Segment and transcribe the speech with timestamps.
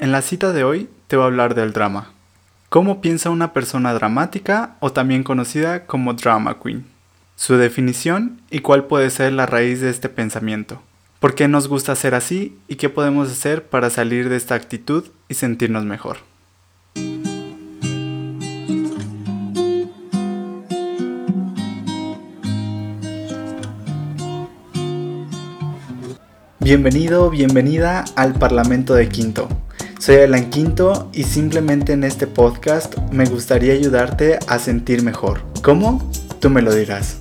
[0.00, 2.10] En la cita de hoy te voy a hablar del drama.
[2.70, 6.86] ¿Cómo piensa una persona dramática o también conocida como drama queen?
[7.36, 10.80] Su definición y cuál puede ser la raíz de este pensamiento.
[11.18, 15.04] ¿Por qué nos gusta ser así y qué podemos hacer para salir de esta actitud
[15.28, 16.16] y sentirnos mejor?
[26.58, 29.46] Bienvenido, bienvenida al Parlamento de Quinto
[30.00, 35.42] soy Alan Quinto y simplemente en este podcast me gustaría ayudarte a sentir mejor.
[35.62, 36.10] ¿Cómo?
[36.40, 37.18] Tú me lo dirás.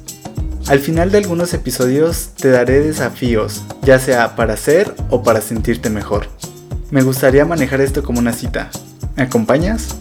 [0.67, 5.89] Al final de algunos episodios te daré desafíos, ya sea para hacer o para sentirte
[5.89, 6.27] mejor.
[6.89, 8.69] Me gustaría manejar esto como una cita.
[9.17, 9.97] ¿Me acompañas?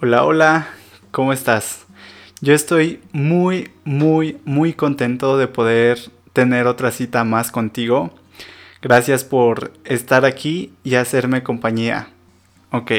[0.00, 0.68] Hola, hola,
[1.10, 1.79] ¿cómo estás?
[2.42, 5.98] Yo estoy muy, muy, muy contento de poder
[6.32, 8.14] tener otra cita más contigo.
[8.80, 12.08] Gracias por estar aquí y hacerme compañía.
[12.72, 12.92] Ok,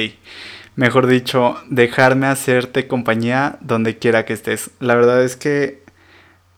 [0.76, 4.70] mejor dicho, dejarme hacerte compañía donde quiera que estés.
[4.80, 5.82] La verdad es que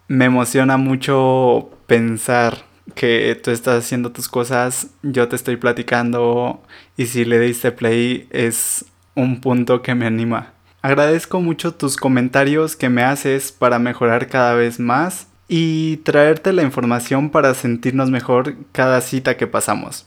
[0.09, 6.61] me emociona mucho pensar que tú estás haciendo tus cosas, yo te estoy platicando
[6.97, 8.83] y si le diste play es
[9.15, 10.52] un punto que me anima.
[10.83, 16.61] Agradezco mucho tus comentarios que me haces para mejorar cada vez más y traerte la
[16.61, 20.05] información para sentirnos mejor cada cita que pasamos.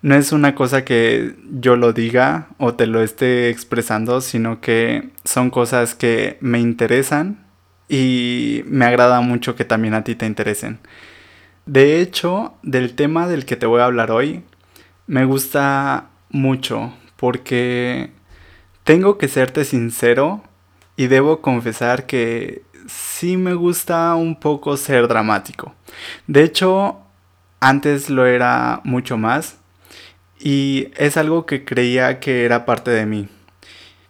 [0.00, 5.10] No es una cosa que yo lo diga o te lo esté expresando, sino que
[5.24, 7.44] son cosas que me interesan
[7.88, 10.78] y me agrada mucho que también a ti te interesen.
[11.66, 14.44] De hecho, del tema del que te voy a hablar hoy,
[15.08, 18.12] me gusta mucho porque
[18.84, 20.42] tengo que serte sincero
[20.96, 25.74] y debo confesar que sí me gusta un poco ser dramático.
[26.26, 26.98] De hecho,
[27.60, 29.56] antes lo era mucho más
[30.38, 33.28] y es algo que creía que era parte de mí,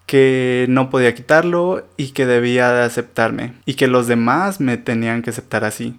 [0.06, 5.22] que no podía quitarlo y que debía de aceptarme y que los demás me tenían
[5.22, 5.98] que aceptar así,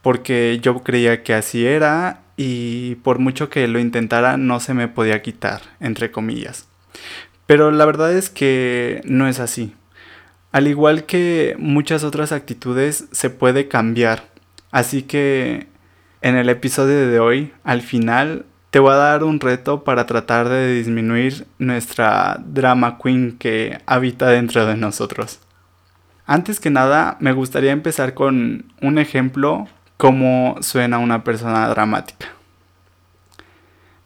[0.00, 4.88] porque yo creía que así era y por mucho que lo intentara no se me
[4.88, 6.66] podía quitar, entre comillas.
[7.46, 9.74] Pero la verdad es que no es así.
[10.52, 14.28] Al igual que muchas otras actitudes, se puede cambiar.
[14.70, 15.66] Así que
[16.22, 20.48] en el episodio de hoy, al final, te voy a dar un reto para tratar
[20.48, 25.40] de disminuir nuestra drama queen que habita dentro de nosotros.
[26.26, 32.33] Antes que nada, me gustaría empezar con un ejemplo cómo suena una persona dramática.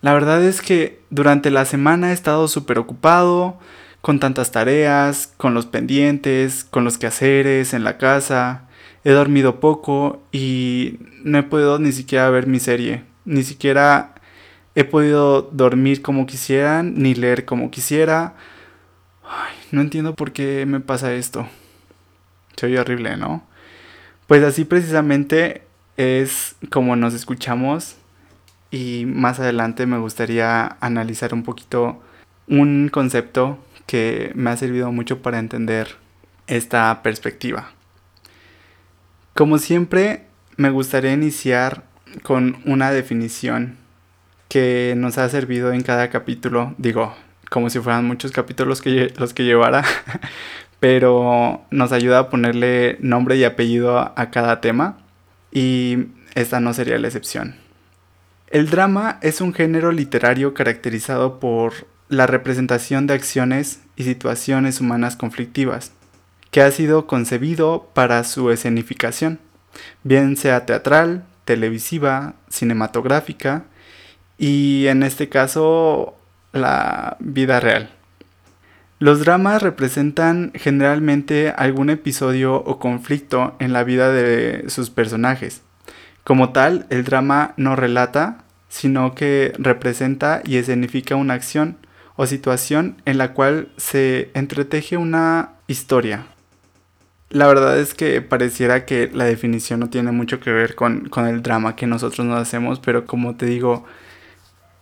[0.00, 3.58] La verdad es que durante la semana he estado súper ocupado,
[4.00, 8.68] con tantas tareas, con los pendientes, con los quehaceres en la casa.
[9.04, 13.04] He dormido poco y no he podido ni siquiera ver mi serie.
[13.24, 14.14] Ni siquiera
[14.74, 18.34] he podido dormir como quisiera, ni leer como quisiera.
[19.24, 21.48] Ay, no entiendo por qué me pasa esto.
[22.56, 23.42] Soy horrible, ¿no?
[24.26, 25.62] Pues así precisamente
[25.96, 27.97] es como nos escuchamos
[28.70, 32.02] y más adelante me gustaría analizar un poquito
[32.46, 35.96] un concepto que me ha servido mucho para entender
[36.46, 37.70] esta perspectiva.
[39.34, 41.84] Como siempre, me gustaría iniciar
[42.22, 43.76] con una definición
[44.48, 47.14] que nos ha servido en cada capítulo, digo,
[47.50, 49.84] como si fueran muchos capítulos que, los que llevara,
[50.80, 54.98] pero nos ayuda a ponerle nombre y apellido a cada tema
[55.52, 57.67] y esta no sería la excepción.
[58.50, 65.16] El drama es un género literario caracterizado por la representación de acciones y situaciones humanas
[65.16, 65.92] conflictivas,
[66.50, 69.38] que ha sido concebido para su escenificación,
[70.02, 73.64] bien sea teatral, televisiva, cinematográfica
[74.38, 76.16] y en este caso
[76.52, 77.90] la vida real.
[78.98, 85.60] Los dramas representan generalmente algún episodio o conflicto en la vida de sus personajes,
[86.28, 91.78] como tal, el drama no relata, sino que representa y escenifica una acción
[92.16, 96.26] o situación en la cual se entreteje una historia.
[97.30, 101.42] La verdad es que pareciera que la definición no tiene mucho que ver con, el
[101.42, 103.86] drama que nosotros nos hacemos, pero como te digo,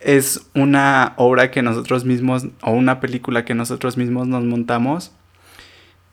[0.01, 5.13] es una obra que nosotros mismos o una película que nosotros mismos nos montamos.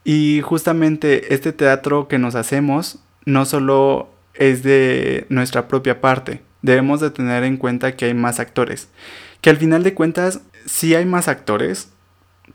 [0.05, 6.43] Y justamente este teatro que nos hacemos no solo es de nuestra propia parte.
[6.63, 8.89] Debemos de tener en cuenta que hay más actores.
[9.41, 11.91] Que al final de cuentas sí hay más actores,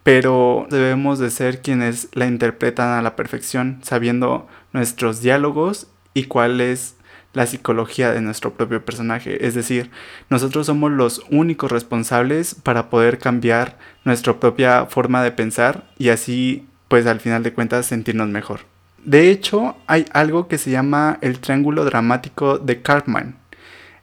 [0.04, 6.62] pero debemos de ser quienes la interpretan a la perfección, sabiendo nuestros diálogos y cuál
[6.62, 6.96] es
[7.34, 9.46] la psicología de nuestro propio personaje.
[9.46, 9.92] Es decir,
[10.30, 16.68] nosotros somos los únicos responsables para poder cambiar nuestra propia forma de pensar y así,
[16.88, 18.69] pues al final de cuentas, sentirnos mejor.
[19.06, 23.38] De hecho, hay algo que se llama el triángulo dramático de Cartman,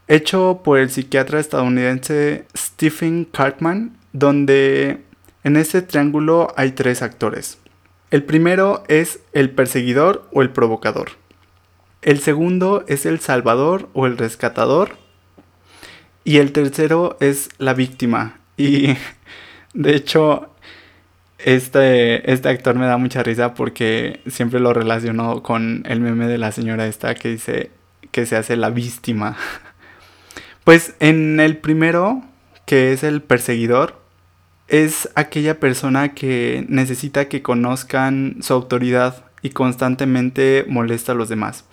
[0.09, 5.03] hecho por el psiquiatra estadounidense Stephen Cartman, donde
[5.45, 7.59] en este triángulo hay tres actores.
[8.11, 11.11] El primero es el perseguidor o el provocador.
[12.03, 14.97] El segundo es el salvador o el rescatador.
[16.23, 18.39] Y el tercero es la víctima.
[18.57, 18.95] Y
[19.75, 20.51] de hecho,
[21.47, 26.39] este, este actor me da mucha risa porque siempre lo relaciono con el meme de
[26.39, 27.71] la señora esta que dice
[28.11, 29.37] que se hace la víctima.
[30.65, 32.25] Pues en el primero,
[32.65, 34.03] que es el perseguidor,
[34.67, 41.67] es aquella persona que necesita que conozcan su autoridad y constantemente molesta a los demás.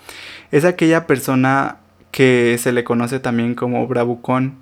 [0.51, 1.77] Es aquella persona
[2.11, 4.59] que se le conoce también como bravucón,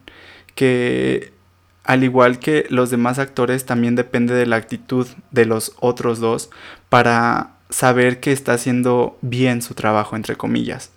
[0.55, 1.33] que
[1.83, 6.49] al igual que los demás actores también depende de la actitud de los otros dos
[6.89, 10.91] para saber que está haciendo bien su trabajo, entre comillas.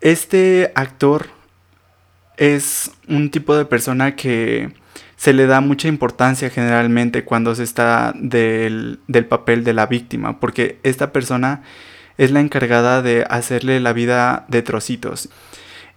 [0.00, 1.28] Este actor
[2.36, 4.72] es un tipo de persona que
[5.16, 8.98] se le da mucha importancia generalmente cuando se está del,
[9.28, 11.62] papel de la víctima, porque esta persona
[12.18, 15.30] es la encargada de hacerle la vida de trocitos.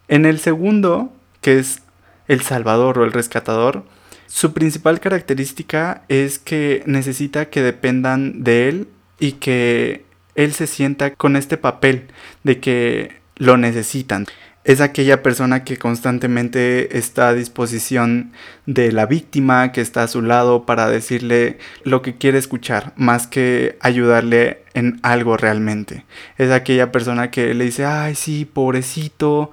[0.07, 1.81] En el segundo, que es
[2.27, 3.85] el salvador o el rescatador,
[4.27, 8.87] su principal característica es que necesita que dependan de él
[9.19, 12.07] y que él se sienta con este papel
[12.43, 14.25] de que lo necesitan
[14.67, 18.33] es aquella persona que constantemente está a disposición
[18.65, 23.27] de la víctima, que está a su lado para decirle lo que quiere escuchar, más
[23.27, 26.03] que ayudarle en algo realmente.
[26.37, 29.51] Es aquella persona que le dice, ay, sí, pobrecito,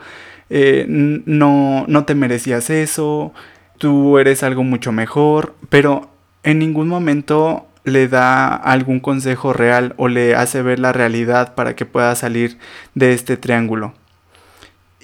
[0.56, 3.35] eh, no, no te merecías eso,
[3.79, 6.09] tú eres algo mucho mejor, pero
[6.45, 11.75] en ningún momento le da algún consejo real o le hace ver la realidad para
[11.75, 12.56] que pueda salir
[12.95, 13.95] de este triángulo.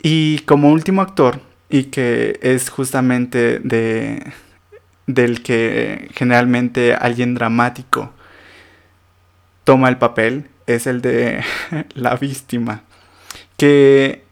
[0.05, 4.33] Y como último actor, y que es justamente de,
[5.09, 8.13] del que generalmente alguien dramático
[9.65, 11.43] toma el papel, es el de
[11.95, 12.85] la víctima,
[13.57, 14.30] que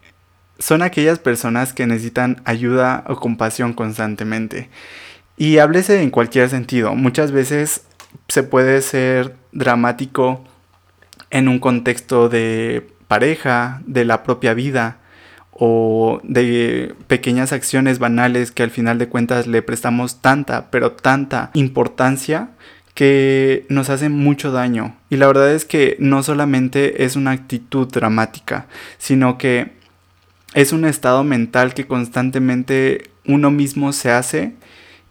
[0.59, 4.69] son aquellas personas que necesitan ayuda o compasión constantemente.
[5.37, 6.95] Y háblese en cualquier sentido.
[6.95, 7.83] Muchas veces
[8.27, 10.43] se puede ser dramático
[11.31, 14.97] en un contexto de pareja, de la propia vida,
[15.51, 21.51] o de pequeñas acciones banales que al final de cuentas le prestamos tanta, pero tanta
[21.53, 22.51] importancia
[22.93, 24.95] que nos hacen mucho daño.
[25.09, 28.67] Y la verdad es que no solamente es una actitud dramática,
[28.97, 29.78] sino que
[30.53, 34.55] es un estado mental que constantemente uno mismo se hace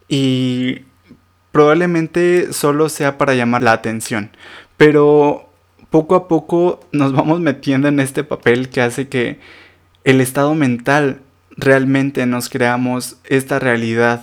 [0.08, 0.82] y
[1.52, 4.30] probablemente solo sea para llamar la atención.
[4.76, 5.48] Pero
[5.90, 9.38] poco a poco nos vamos metiendo en este papel que hace que
[10.04, 11.20] el estado mental
[11.56, 14.22] realmente nos creamos esta realidad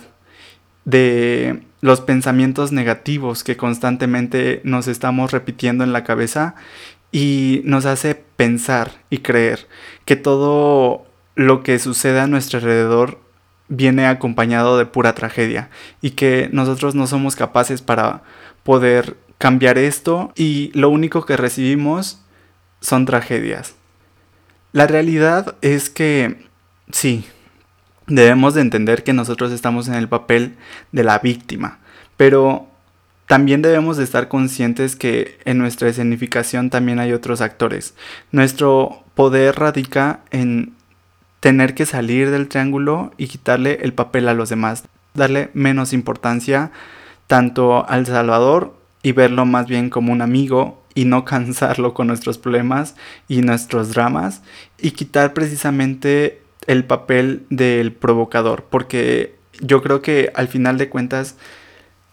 [0.84, 6.54] de los pensamientos negativos que constantemente nos estamos repitiendo en la cabeza
[7.12, 9.68] y nos hace pensar y creer
[10.04, 11.05] que todo
[11.36, 13.20] lo que sucede a nuestro alrededor
[13.68, 18.22] viene acompañado de pura tragedia y que nosotros no somos capaces para
[18.62, 22.22] poder cambiar esto y lo único que recibimos
[22.80, 23.74] son tragedias.
[24.72, 26.46] La realidad es que
[26.90, 27.26] sí,
[28.06, 30.56] debemos de entender que nosotros estamos en el papel
[30.92, 31.78] de la víctima,
[32.16, 32.68] pero
[33.26, 37.94] también debemos de estar conscientes que en nuestra escenificación también hay otros actores.
[38.30, 40.75] Nuestro poder radica en
[41.40, 46.70] tener que salir del triángulo y quitarle el papel a los demás, darle menos importancia
[47.26, 52.38] tanto al Salvador y verlo más bien como un amigo y no cansarlo con nuestros
[52.38, 52.96] problemas
[53.28, 54.42] y nuestros dramas
[54.78, 61.36] y quitar precisamente el papel del provocador porque yo creo que al final de cuentas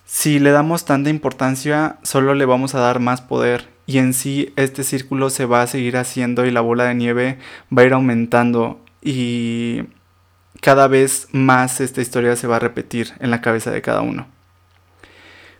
[0.05, 4.53] si le damos tanta importancia solo le vamos a dar más poder y en sí
[4.55, 7.39] este círculo se va a seguir haciendo y la bola de nieve
[7.75, 9.83] va a ir aumentando y
[10.61, 14.27] cada vez más esta historia se va a repetir en la cabeza de cada uno.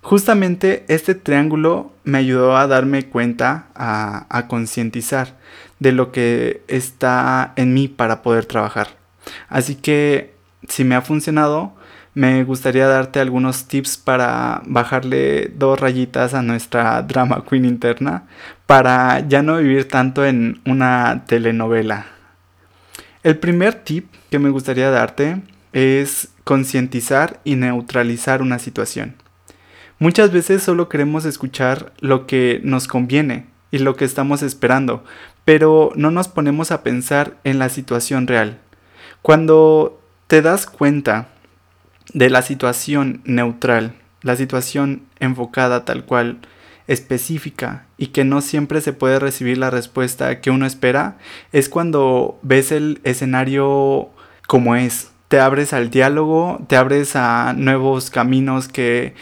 [0.02, 5.38] Justamente este triángulo me ayudó a darme cuenta, a, concientizar
[5.80, 8.90] de lo que está en mí para poder trabajar.
[9.48, 10.34] Así que
[10.68, 11.74] si me ha funcionado,
[12.16, 18.24] me gustaría darte algunos tips para bajarle dos rayitas a nuestra drama queen interna
[18.68, 22.08] para ya no vivir tanto en una telenovela.
[23.24, 29.16] El primer tip que me gustaría darte es concientizar y neutralizar una situación.
[29.98, 35.06] Muchas veces solo queremos escuchar lo que nos conviene y lo que estamos esperando,
[35.46, 38.60] pero no nos ponemos a pensar en la situación real.
[39.22, 41.30] Cuando te das cuenta
[42.14, 46.40] de la situación neutral, la situación enfocada tal cual,
[46.88, 51.18] específica y que no siempre se puede recibir la respuesta que uno espera,
[51.52, 54.10] es cuando ves el escenario
[54.48, 55.12] como es.
[55.28, 59.16] Te abres al diálogo, te abres a nuevos caminos que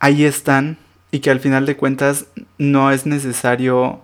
[0.00, 0.78] ahí están
[1.10, 2.26] y que al final de cuentas
[2.58, 4.00] no es necesario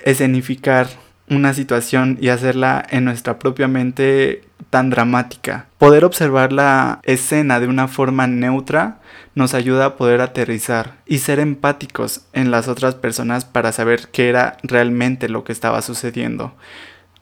[0.00, 0.88] escenificar
[1.28, 5.66] una situación y hacerla en nuestra propia mente tan dramática.
[5.78, 9.00] Poder observar la escena de una forma neutra
[9.34, 14.28] nos ayuda a poder aterrizar y ser empáticos en las otras personas para saber qué
[14.28, 16.54] era realmente lo que estaba sucediendo.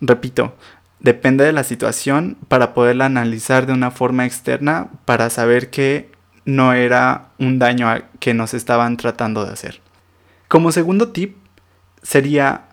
[0.01, 0.57] Repito,
[1.01, 6.11] depende de la situación para poderla analizar de una forma externa para saber que
[6.45, 9.81] no era un daño que nos estaban tratando de hacer.
[10.49, 11.37] Como segundo tip
[12.03, 12.69] sería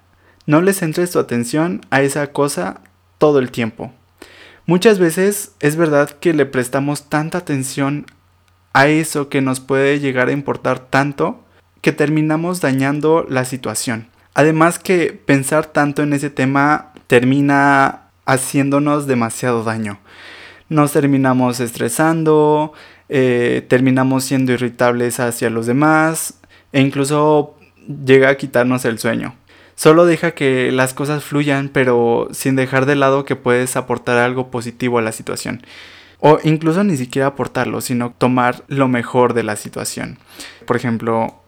[0.45, 2.81] no les centres tu atención a esa cosa
[3.19, 3.93] todo el tiempo.
[4.69, 8.05] Muchas veces es verdad que le prestamos tanta atención
[8.71, 11.43] a eso que nos puede llegar a importar tanto
[11.81, 14.09] que terminamos dañando la situación.
[14.35, 19.97] Además que pensar tanto en ese tema termina haciéndonos demasiado daño.
[20.69, 22.73] Nos terminamos estresando,
[23.09, 26.41] eh, terminamos siendo irritables hacia los demás
[26.73, 27.57] e incluso
[28.05, 29.38] llega a quitarnos el sueño.
[29.79, 34.51] Solo deja que las cosas fluyan, pero sin dejar de lado que puedes aportar algo
[34.51, 35.65] positivo a la situación.
[36.19, 40.17] O incluso ni siquiera aportarlo, sino tomar lo mejor de la situación.
[40.65, 41.41] Por ejemplo,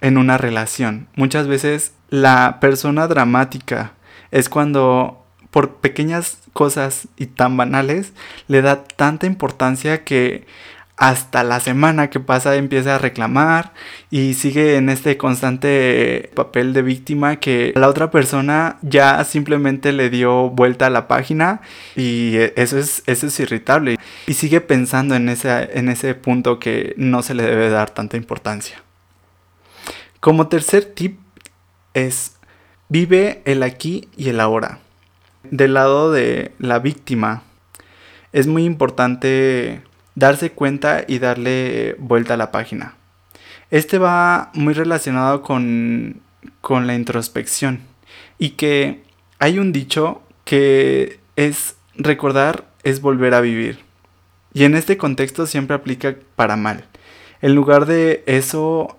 [0.00, 1.08] en una relación.
[1.14, 3.92] Muchas veces la persona dramática
[4.30, 8.14] es cuando por pequeñas cosas y tan banales
[8.46, 10.46] le da tanta importancia que
[10.98, 13.72] hasta la semana que pasa empieza a reclamar
[14.10, 20.10] y sigue en este constante papel de víctima que la otra persona ya simplemente le
[20.10, 21.60] dio vuelta a la página
[21.94, 26.94] y eso es, eso es irritable y sigue pensando en ese, en ese punto que
[26.96, 28.82] no se le debe dar tanta importancia.
[30.18, 31.20] Como tercer tip
[31.94, 32.32] es
[32.88, 34.80] vive el aquí y el ahora.
[35.44, 37.44] Del lado de la víctima
[38.32, 39.82] es muy importante
[40.18, 42.96] darse cuenta y darle vuelta a la página.
[43.70, 46.20] Este va muy relacionado con,
[46.60, 47.80] con la introspección
[48.38, 49.02] y que
[49.38, 53.80] hay un dicho que es recordar es volver a vivir.
[54.52, 56.84] Y en este contexto siempre aplica para mal.
[57.40, 58.98] En lugar de eso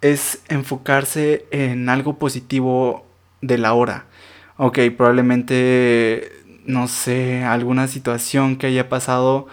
[0.00, 3.06] es enfocarse en algo positivo
[3.40, 4.06] de la hora.
[4.56, 6.32] Ok, probablemente,
[6.64, 9.46] no sé, alguna situación que haya pasado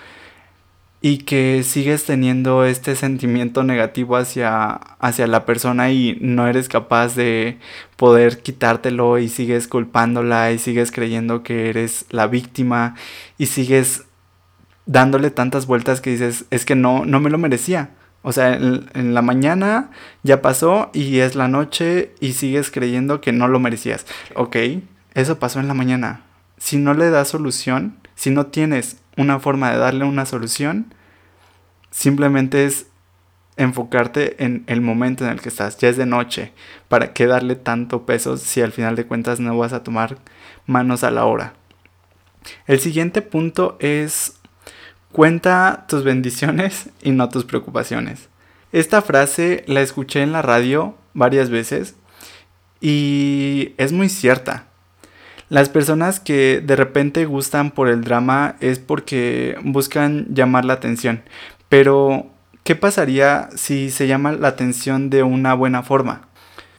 [1.05, 4.69] y que sigues teniendo este sentimiento negativo hacia,
[4.99, 7.59] hacia la persona y no eres capaz de
[7.97, 12.95] poder quitártelo y sigues culpándola y sigues creyendo que eres la víctima
[13.37, 14.05] y sigues
[14.85, 17.89] dándole tantas vueltas que dices, es que no, no me lo merecía.
[18.21, 19.91] O sea, en, en, la mañana
[20.23, 24.05] ya pasó y es la noche y sigues creyendo que no lo merecías.
[24.35, 24.55] Ok,
[25.15, 26.21] eso pasó en la mañana.
[26.57, 30.93] Si no le das solución, si no tienes una forma de darle una solución,
[31.91, 32.87] simplemente es
[33.55, 35.77] enfocarte en el momento en el que estás.
[35.77, 36.51] Ya es de noche.
[36.87, 40.17] ¿Para qué darle tanto peso si al final de cuentas no vas a tomar
[40.65, 41.53] manos a la hora?
[42.67, 44.39] El siguiente punto es
[45.11, 48.29] cuenta tus bendiciones y no tus preocupaciones.
[48.71, 51.95] Esta frase la escuché en la radio varias veces
[52.81, 54.67] y es muy cierta.
[55.53, 61.21] Las personas que de repente gustan por el drama es porque buscan llamar la atención.
[61.69, 62.25] Pero,
[62.63, 66.27] ¿qué pasaría si se llama la atención de una buena forma?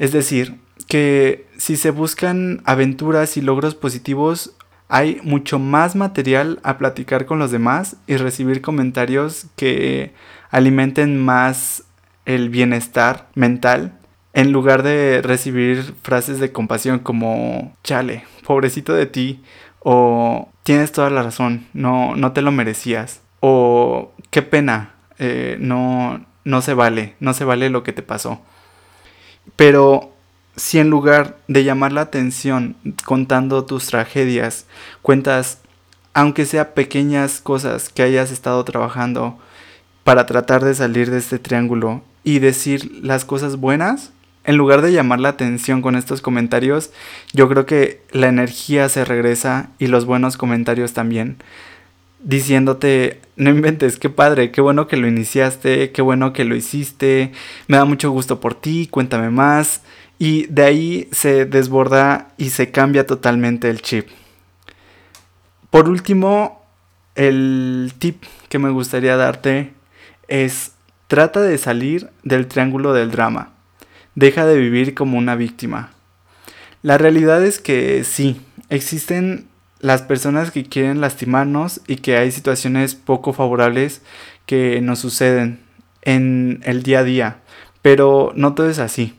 [0.00, 0.57] Es decir,
[0.88, 4.57] que si se buscan aventuras y logros positivos,
[4.88, 10.14] hay mucho más material a platicar con los demás y recibir comentarios que
[10.50, 11.85] alimenten más
[12.26, 14.00] el bienestar mental
[14.35, 19.43] en lugar de recibir frases de compasión como chale, pobrecito de ti,
[19.79, 26.26] o tienes toda la razón, no, no te lo merecías, o qué pena, eh, no,
[26.45, 28.41] no se vale, no se vale lo que te pasó.
[29.55, 30.12] Pero
[30.57, 34.67] si en lugar de llamar la atención contando tus tragedias,
[35.03, 35.61] cuentas,
[36.12, 39.38] aunque sea pequeñas cosas que hayas estado trabajando
[40.03, 44.13] para tratar de salir de este triángulo y decir las cosas buenas,
[44.44, 46.90] en lugar de llamar la atención con estos comentarios,
[47.32, 51.38] yo creo que la energía se regresa y los buenos comentarios también.
[52.20, 57.32] Diciéndote, no inventes, qué padre, qué bueno que lo iniciaste, qué bueno que lo hiciste,
[57.68, 59.82] me da mucho gusto por ti, cuéntame más.
[60.18, 64.08] Y de ahí se desborda y se cambia totalmente el chip.
[65.70, 66.62] Por último,
[67.14, 69.72] el tip que me gustaría darte
[70.28, 70.72] es
[71.08, 73.53] trata de salir del triángulo del drama.
[74.14, 75.90] Deja de vivir como una víctima.
[76.83, 79.49] La realidad es que sí, existen
[79.80, 84.02] las personas que quieren lastimarnos y que hay situaciones poco favorables
[84.47, 85.61] que nos suceden
[86.02, 87.38] en el día a día,
[87.83, 89.18] pero no todo es así.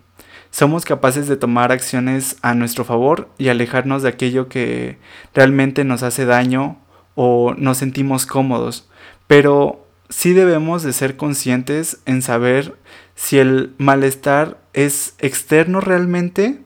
[0.50, 4.98] Somos capaces de tomar acciones a nuestro favor y alejarnos de aquello que
[5.34, 6.80] realmente nos hace daño
[7.16, 8.90] o nos sentimos cómodos,
[9.28, 12.76] pero sí debemos de ser conscientes en saber
[13.16, 16.60] si el malestar es externo realmente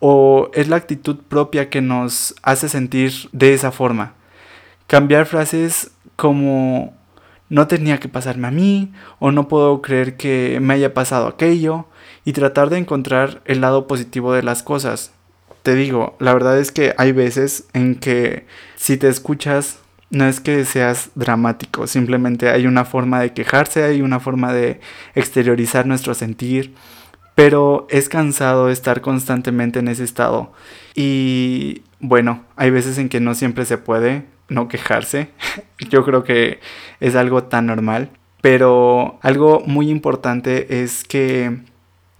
[0.00, 4.14] o es la actitud propia que nos hace sentir de esa forma.
[4.86, 6.94] Cambiar frases como
[7.48, 11.86] no tenía que pasarme a mí o no puedo creer que me haya pasado aquello
[12.24, 15.12] y tratar de encontrar el lado positivo de las cosas.
[15.62, 19.78] Te digo, la verdad es que hay veces en que si te escuchas
[20.08, 24.80] no es que seas dramático, simplemente hay una forma de quejarse, hay una forma de
[25.16, 26.74] exteriorizar nuestro sentir,
[27.36, 30.52] pero es cansado estar constantemente en ese estado.
[30.94, 35.30] Y bueno, hay veces en que no siempre se puede no quejarse,
[35.90, 36.60] yo creo que
[36.98, 41.58] es algo tan normal, pero algo muy importante es que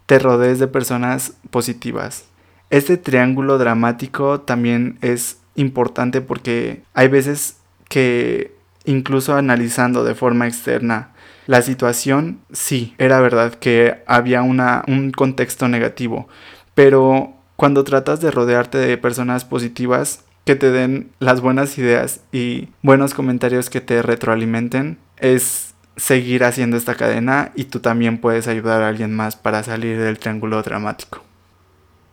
[0.04, 2.26] te rodees de personas positivas.
[2.68, 7.56] Este triángulo dramático también es importante porque hay veces
[7.88, 8.52] que
[8.85, 11.12] incluso analizando de forma externa
[11.47, 16.29] la situación, sí, era verdad que había una, un contexto negativo,
[16.75, 22.69] pero cuando tratas de rodearte de personas positivas que te den las buenas ideas y
[22.83, 28.83] buenos comentarios que te retroalimenten, es seguir haciendo esta cadena y tú también puedes ayudar
[28.83, 31.23] a alguien más para salir del triángulo dramático.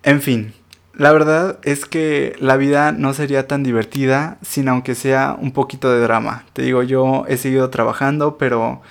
[0.04, 0.54] En fin,
[0.96, 5.92] la verdad es que la vida no sería tan divertida sin aunque sea un poquito
[5.92, 6.46] de drama.
[6.54, 8.82] Te digo, yo he seguido trabajando, pero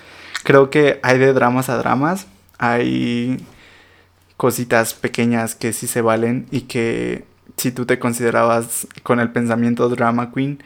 [0.43, 2.27] creo que hay de dramas a dramas.
[2.57, 3.45] Hay
[4.37, 7.25] cositas pequeñas que sí se valen y que
[7.57, 10.63] si tú te considerabas con el pensamiento drama queen,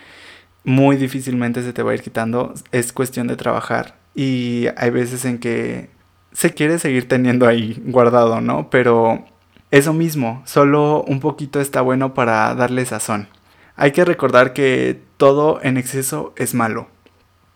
[0.63, 2.53] muy difícilmente se te va a ir quitando.
[2.71, 3.95] Es cuestión de trabajar.
[4.15, 5.89] Y hay veces en que
[6.31, 8.69] se quiere seguir teniendo ahí guardado, ¿no?
[8.69, 9.25] Pero
[9.71, 13.27] eso mismo, solo un poquito está bueno para darle sazón.
[13.75, 16.87] Hay que recordar que todo en exceso es malo.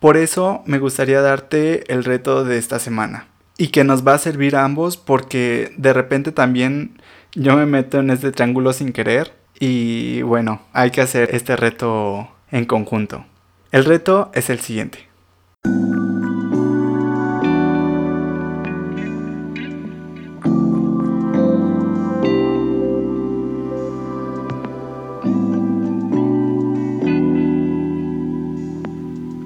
[0.01, 3.27] Por eso me gustaría darte el reto de esta semana.
[3.55, 6.99] Y que nos va a servir a ambos porque de repente también
[7.33, 9.35] yo me meto en este triángulo sin querer.
[9.59, 13.25] Y bueno, hay que hacer este reto en conjunto.
[13.71, 15.07] El reto es el siguiente.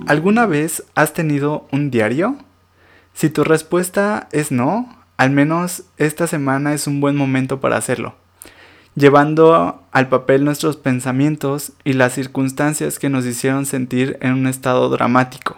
[0.08, 2.38] ¿Alguna vez has tenido un diario?
[3.16, 8.14] Si tu respuesta es no, al menos esta semana es un buen momento para hacerlo,
[8.94, 14.90] llevando al papel nuestros pensamientos y las circunstancias que nos hicieron sentir en un estado
[14.90, 15.58] dramático.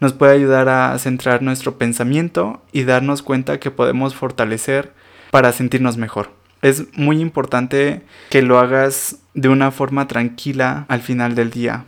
[0.00, 4.94] Nos puede ayudar a centrar nuestro pensamiento y darnos cuenta que podemos fortalecer
[5.30, 6.30] para sentirnos mejor.
[6.62, 11.84] Es muy importante que lo hagas de una forma tranquila al final del día,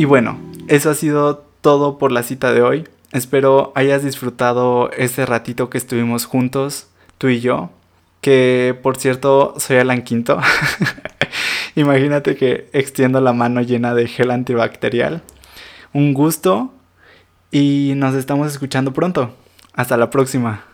[0.00, 2.88] Y bueno, eso ha sido todo por la cita de hoy.
[3.12, 6.86] Espero hayas disfrutado este ratito que estuvimos juntos,
[7.18, 7.68] tú y yo.
[8.22, 10.40] Que por cierto, soy Alan Quinto.
[11.74, 15.20] Imagínate que extiendo la mano llena de gel antibacterial.
[15.92, 16.72] Un gusto
[17.50, 19.36] y nos estamos escuchando pronto.
[19.74, 20.64] Hasta la próxima.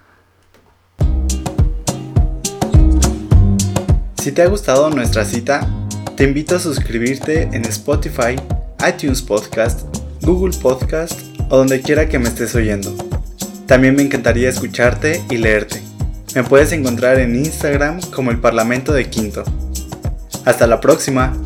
[4.22, 5.68] Si te ha gustado nuestra cita,
[6.16, 8.36] te invito a suscribirte en Spotify
[8.88, 9.82] iTunes Podcast,
[10.22, 11.20] Google Podcast
[11.50, 12.94] o donde quiera que me estés oyendo.
[13.66, 15.80] También me encantaría escucharte y leerte.
[16.34, 19.42] Me puedes encontrar en Instagram como el Parlamento de Quinto.
[20.44, 21.36] Hasta la próxima.